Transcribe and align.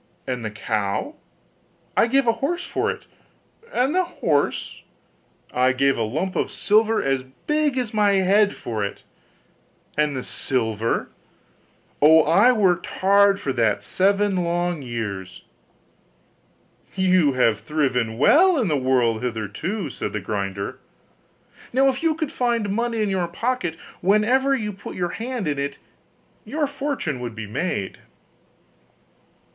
'And 0.25 0.43
the 0.43 0.49
cow?' 0.49 1.13
'I 1.95 2.07
gave 2.07 2.25
a 2.25 2.31
horse 2.41 2.63
for 2.65 2.89
it.' 2.89 3.05
'And 3.71 3.93
the 3.93 4.03
horse?' 4.03 4.81
'I 5.53 5.73
gave 5.73 5.95
a 5.95 6.01
lump 6.01 6.35
of 6.35 6.49
silver 6.49 7.03
as 7.03 7.21
big 7.45 7.77
as 7.77 7.93
my 7.93 8.13
head 8.13 8.55
for 8.55 8.83
it.' 8.83 9.03
'And 9.95 10.17
the 10.17 10.23
silver?' 10.23 11.09
'Oh! 12.01 12.23
I 12.23 12.51
worked 12.51 12.87
hard 12.87 13.39
for 13.39 13.53
that 13.53 13.83
seven 13.83 14.37
long 14.37 14.81
years.' 14.81 15.43
'You 16.95 17.33
have 17.33 17.59
thriven 17.59 18.17
well 18.17 18.57
in 18.59 18.69
the 18.69 18.77
world 18.77 19.21
hitherto,' 19.21 19.91
said 19.91 20.13
the 20.13 20.19
grinder, 20.19 20.79
'now 21.73 21.89
if 21.89 22.01
you 22.01 22.15
could 22.15 22.31
find 22.31 22.71
money 22.71 23.03
in 23.03 23.09
your 23.09 23.27
pocket 23.27 23.75
whenever 23.99 24.55
you 24.55 24.73
put 24.73 24.95
your 24.95 25.09
hand 25.09 25.47
in 25.47 25.59
it, 25.59 25.77
your 26.43 26.65
fortune 26.65 27.19
would 27.19 27.35
be 27.35 27.45
made. 27.45 27.99